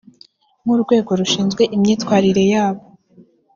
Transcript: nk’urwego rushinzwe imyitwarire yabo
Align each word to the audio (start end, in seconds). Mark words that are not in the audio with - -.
nk’urwego 0.63 1.09
rushinzwe 1.19 1.63
imyitwarire 1.75 2.43
yabo 2.53 2.83